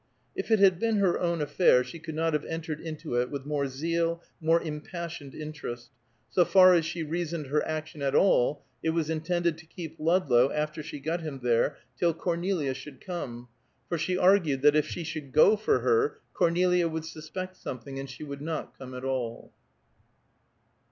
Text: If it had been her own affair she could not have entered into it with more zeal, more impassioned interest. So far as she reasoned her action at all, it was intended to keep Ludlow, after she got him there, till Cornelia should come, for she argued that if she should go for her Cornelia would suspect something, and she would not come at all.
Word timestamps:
If 0.35 0.49
it 0.49 0.57
had 0.57 0.79
been 0.79 0.95
her 0.95 1.19
own 1.19 1.41
affair 1.43 1.83
she 1.83 1.99
could 1.99 2.15
not 2.15 2.33
have 2.33 2.43
entered 2.45 2.79
into 2.81 3.17
it 3.21 3.29
with 3.29 3.45
more 3.45 3.67
zeal, 3.67 4.23
more 4.39 4.59
impassioned 4.59 5.35
interest. 5.35 5.91
So 6.31 6.43
far 6.43 6.73
as 6.73 6.87
she 6.87 7.03
reasoned 7.03 7.45
her 7.45 7.63
action 7.67 8.01
at 8.01 8.15
all, 8.15 8.63
it 8.81 8.89
was 8.95 9.11
intended 9.11 9.59
to 9.59 9.67
keep 9.67 9.97
Ludlow, 9.99 10.51
after 10.51 10.81
she 10.81 10.99
got 10.99 11.21
him 11.21 11.41
there, 11.43 11.77
till 11.99 12.15
Cornelia 12.15 12.73
should 12.73 12.99
come, 12.99 13.47
for 13.89 13.97
she 13.99 14.17
argued 14.17 14.63
that 14.63 14.75
if 14.75 14.87
she 14.87 15.03
should 15.03 15.31
go 15.31 15.55
for 15.55 15.81
her 15.81 16.17
Cornelia 16.33 16.87
would 16.87 17.05
suspect 17.05 17.55
something, 17.55 17.99
and 17.99 18.09
she 18.09 18.23
would 18.23 18.41
not 18.41 18.75
come 18.75 18.95
at 18.95 19.05
all. 19.05 19.53